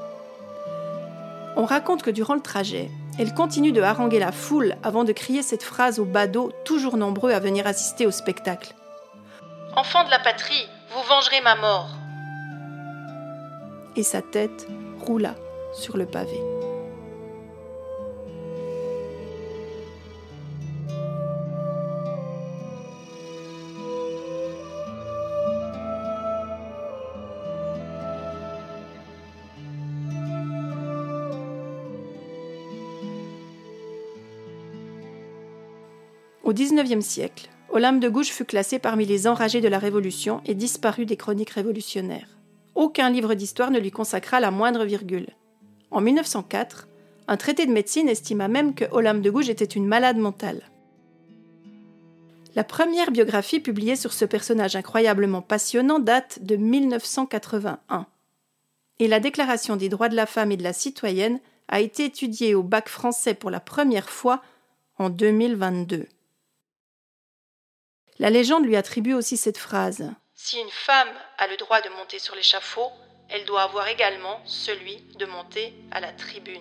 On 1.57 1.65
raconte 1.65 2.03
que 2.03 2.11
durant 2.11 2.35
le 2.35 2.41
trajet, 2.41 2.89
elle 3.19 3.35
continue 3.35 3.73
de 3.73 3.83
haranguer 3.83 4.21
la 4.21 4.31
foule 4.31 4.77
avant 4.85 5.03
de 5.03 5.13
crier 5.13 5.43
cette 5.43 5.65
phrase 5.65 5.99
aux 5.99 6.05
badauds 6.05 6.53
toujours 6.65 6.97
nombreux 6.97 7.33
à 7.33 7.41
venir 7.41 7.67
assister 7.67 8.07
au 8.07 8.13
spectacle. 8.13 8.75
Enfant 9.75 10.05
de 10.05 10.11
la 10.11 10.21
patrie, 10.21 10.69
vous 10.95 11.03
vengerez 11.09 11.41
ma 11.43 11.57
mort. 11.57 11.89
Et 13.97 14.05
sa 14.05 14.23
tête 14.23 14.69
roula 15.01 15.35
sur 15.75 15.97
le 15.97 16.07
pavé. 16.07 16.41
Au 36.49 36.55
XIXe 36.55 37.05
siècle, 37.05 37.51
Olympe 37.69 38.01
de 38.01 38.09
Gouges 38.09 38.33
fut 38.33 38.47
classé 38.47 38.79
parmi 38.79 39.05
les 39.05 39.27
enragés 39.27 39.61
de 39.61 39.69
la 39.69 39.79
Révolution 39.79 40.41
et 40.47 40.55
disparut 40.55 41.05
des 41.05 41.19
chroniques 41.19 41.51
révolutionnaires. 41.51 42.39
Aucun 42.75 43.11
livre 43.11 43.35
d'histoire 43.35 43.71
ne 43.71 43.79
lui 43.79 43.91
consacra 43.91 44.41
la 44.41 44.51
moindre 44.51 44.87
virgule. 44.87 45.27
En 45.91 46.01
1904, 46.01 46.89
un 47.27 47.37
traité 47.37 47.67
de 47.67 47.71
médecine 47.71 48.09
estima 48.09 48.49
même 48.49 48.75
que 48.75 48.87
Olympe 48.93 49.21
de 49.21 49.29
Gouges 49.29 49.51
était 49.51 49.67
une 49.67 49.87
malade 49.87 50.17
mentale. 50.17 50.63
La 52.55 52.65
première 52.65 53.11
biographie 53.11 53.61
publiée 53.61 53.95
sur 53.95 54.15
ce 54.15 54.25
personnage 54.25 54.75
incroyablement 54.75 55.43
passionnant 55.43 55.99
date 55.99 56.39
de 56.41 56.57
1981. 56.57 58.07
Et 59.01 59.07
la 59.07 59.21
Déclaration 59.21 59.77
des 59.77 59.91
droits 59.91 60.09
de 60.09 60.17
la 60.17 60.25
femme 60.25 60.51
et 60.51 60.57
de 60.57 60.63
la 60.63 60.73
citoyenne 60.73 61.41
a 61.69 61.81
été 61.81 62.07
étudiée 62.07 62.55
au 62.55 62.63
bac 62.63 62.89
français 62.89 63.35
pour 63.35 63.51
la 63.51 63.61
première 63.61 64.09
fois 64.09 64.41
en 64.97 65.11
2022. 65.11 66.07
La 68.21 68.31
légende 68.31 68.67
lui 68.67 68.75
attribue 68.75 69.15
aussi 69.15 69.37
cette 69.37 69.59
phrase. 69.59 70.11
Si 70.35 70.59
une 70.59 70.71
femme 70.71 71.09
a 71.39 71.47
le 71.47 71.57
droit 71.57 71.81
de 71.81 71.89
monter 71.91 72.19
sur 72.19 72.35
l'échafaud, 72.35 72.91
elle 73.29 73.45
doit 73.45 73.63
avoir 73.63 73.87
également 73.87 74.41
celui 74.45 74.97
de 75.19 75.27
monter 75.27 75.73
à 75.93 76.01
la 76.01 76.13
tribune. 76.13 76.61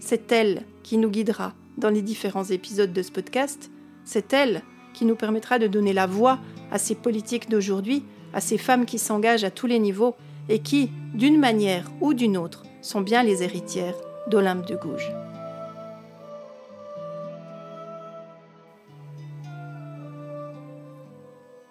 C'est 0.00 0.30
elle 0.30 0.66
qui 0.82 0.98
nous 0.98 1.10
guidera 1.10 1.54
dans 1.78 1.88
les 1.88 2.02
différents 2.02 2.44
épisodes 2.44 2.92
de 2.92 3.02
ce 3.02 3.10
podcast. 3.10 3.70
C'est 4.04 4.32
elle 4.34 4.62
qui 4.92 5.06
nous 5.06 5.16
permettra 5.16 5.58
de 5.58 5.66
donner 5.66 5.94
la 5.94 6.06
voix 6.06 6.38
à 6.70 6.78
ces 6.78 6.94
politiques 6.94 7.48
d'aujourd'hui, 7.48 8.04
à 8.34 8.42
ces 8.42 8.58
femmes 8.58 8.84
qui 8.84 8.98
s'engagent 8.98 9.44
à 9.44 9.50
tous 9.50 9.66
les 9.66 9.78
niveaux 9.78 10.16
et 10.50 10.60
qui, 10.60 10.90
d'une 11.14 11.38
manière 11.38 11.90
ou 12.00 12.12
d'une 12.12 12.36
autre, 12.36 12.64
sont 12.82 13.00
bien 13.00 13.22
les 13.22 13.42
héritières 13.42 13.96
d'Olympe 14.26 14.66
de 14.66 14.76
Gouges. 14.76 15.12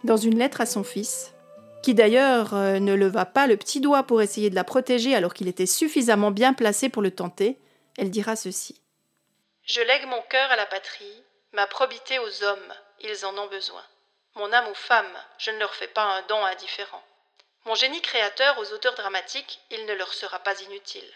Dans 0.09 0.17
une 0.17 0.39
lettre 0.39 0.59
à 0.59 0.65
son 0.65 0.83
fils, 0.83 1.35
qui 1.83 1.93
d'ailleurs 1.93 2.55
euh, 2.55 2.79
ne 2.79 2.95
leva 2.95 3.25
pas 3.25 3.45
le 3.45 3.57
petit 3.57 3.79
doigt 3.79 4.01
pour 4.01 4.23
essayer 4.23 4.49
de 4.49 4.55
la 4.55 4.63
protéger 4.63 5.15
alors 5.15 5.35
qu'il 5.35 5.47
était 5.47 5.67
suffisamment 5.67 6.31
bien 6.31 6.53
placé 6.55 6.89
pour 6.89 7.03
le 7.03 7.11
tenter, 7.11 7.59
elle 7.95 8.09
dira 8.09 8.35
ceci. 8.35 8.81
Je 9.65 9.81
lègue 9.81 10.07
mon 10.07 10.21
cœur 10.23 10.49
à 10.49 10.55
la 10.55 10.65
patrie, 10.65 11.23
ma 11.53 11.67
probité 11.67 12.17
aux 12.17 12.43
hommes, 12.43 12.73
ils 13.01 13.23
en 13.23 13.37
ont 13.37 13.45
besoin. 13.49 13.83
Mon 14.35 14.51
âme 14.51 14.67
aux 14.71 14.73
femmes, 14.73 15.05
je 15.37 15.51
ne 15.51 15.59
leur 15.59 15.75
fais 15.75 15.87
pas 15.87 16.17
un 16.17 16.23
don 16.23 16.43
indifférent. 16.43 17.03
Mon 17.65 17.75
génie 17.75 18.01
créateur 18.01 18.57
aux 18.57 18.73
auteurs 18.73 18.95
dramatiques, 18.95 19.59
il 19.69 19.85
ne 19.85 19.93
leur 19.93 20.11
sera 20.15 20.39
pas 20.39 20.59
inutile. 20.61 21.11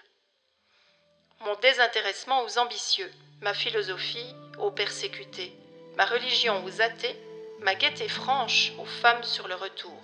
Mon 1.39 1.55
désintéressement 1.55 2.43
aux 2.43 2.59
ambitieux, 2.59 3.11
ma 3.41 3.55
philosophie 3.55 4.35
aux 4.59 4.69
persécutés, 4.69 5.51
ma 5.97 6.05
religion 6.05 6.63
aux 6.63 6.79
athées, 6.79 7.17
ma 7.63 7.75
gaieté 7.75 8.07
franche 8.07 8.73
aux 8.79 8.85
femmes 8.85 9.23
sur 9.23 9.47
le 9.47 9.55
retour. 9.55 10.01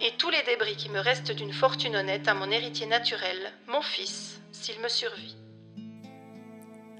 Et 0.00 0.12
tous 0.18 0.30
les 0.30 0.42
débris 0.42 0.76
qui 0.76 0.90
me 0.90 0.98
restent 0.98 1.32
d'une 1.32 1.52
fortune 1.52 1.96
honnête 1.96 2.28
à 2.28 2.34
mon 2.34 2.50
héritier 2.50 2.86
naturel, 2.86 3.52
mon 3.68 3.80
fils, 3.80 4.40
s'il 4.52 4.80
me 4.80 4.88
survit. 4.88 5.36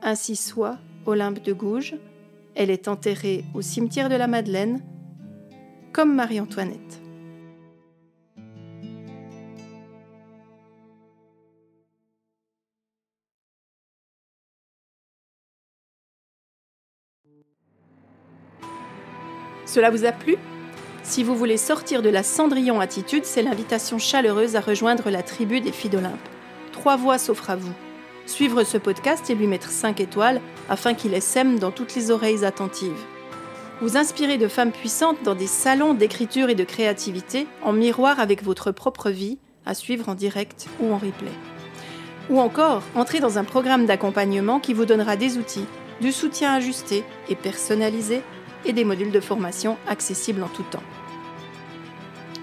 Ainsi 0.03 0.37
soit, 0.37 0.79
Olympe 1.07 1.43
de 1.43 1.53
Gouges, 1.53 1.97
elle 2.55 2.71
est 2.71 2.89
enterrée 2.89 3.45
au 3.55 3.63
cimetière 3.63 4.09
de 4.09 4.17
la 4.17 4.27
Madeleine, 4.27 4.83
comme 5.93 6.15
Marie-Antoinette. 6.15 7.04
Cela 19.75 19.91
vous 19.91 20.05
a 20.05 20.13
plu? 20.13 20.37
Si 21.03 21.25
vous 21.25 21.35
voulez 21.35 21.57
sortir 21.57 22.01
de 22.01 22.09
la 22.09 22.23
Cendrillon 22.23 22.79
attitude, 22.79 23.25
c'est 23.25 23.43
l'invitation 23.43 23.99
chaleureuse 23.99 24.55
à 24.55 24.61
rejoindre 24.61 25.11
la 25.11 25.25
tribu 25.25 25.61
des 25.61 25.73
filles 25.73 25.91
d'Olympe. 25.91 26.29
Trois 26.71 26.95
voix 26.95 27.19
s'offrent 27.19 27.51
à 27.51 27.57
vous. 27.57 27.73
Suivre 28.27 28.63
ce 28.63 28.79
podcast 28.79 29.29
et 29.31 29.35
lui 29.35 29.49
mettre 29.49 29.71
5 29.71 29.99
étoiles 29.99 30.41
afin 30.69 30.95
qu'il 30.95 31.21
sème 31.21 31.59
dans 31.59 31.73
toutes 31.73 31.97
les 31.97 32.13
oreilles 32.13 32.45
attentives. 32.45 33.05
Vous 33.81 33.97
inspirer 33.97 34.39
de 34.39 34.47
femmes 34.47 34.71
puissantes 34.71 35.25
dans 35.25 35.35
des 35.35 35.49
salons 35.49 35.95
d'écriture 35.95 36.51
et 36.51 36.55
de 36.55 36.63
créativité 36.63 37.49
en 37.65 37.73
miroir 37.73 38.21
avec 38.21 38.45
votre 38.45 38.71
propre 38.71 39.11
vie, 39.11 39.39
à 39.67 39.75
suivre 39.75 40.09
en 40.09 40.15
direct 40.15 40.69
ou 40.79 40.93
en 40.93 40.99
replay. 40.99 41.33
Ou 42.31 42.39
encore, 42.39 42.85
entrer 42.95 43.19
dans 43.19 43.39
un 43.39 43.45
programme 43.45 43.87
d'accompagnement 43.87 44.61
qui 44.61 44.73
vous 44.73 44.87
donnera 44.87 45.17
des 45.17 45.37
outils, 45.37 45.67
du 46.01 46.13
soutien 46.13 46.55
ajusté 46.55 47.03
et 47.29 47.35
personnalisé 47.35 48.23
et 48.65 48.73
des 48.73 48.85
modules 48.85 49.13
de 49.13 49.21
formation 49.21 49.77
accessibles 49.87 50.43
en 50.43 50.49
tout 50.49 50.65
temps. 50.65 50.83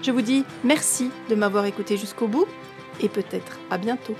Je 0.02 0.10
vous 0.10 0.22
dis 0.22 0.44
merci 0.64 1.10
de 1.28 1.34
m'avoir 1.34 1.64
écouté 1.64 1.96
jusqu'au 1.96 2.26
bout 2.26 2.46
et 3.00 3.08
peut-être 3.08 3.60
à 3.70 3.78
bientôt. 3.78 4.16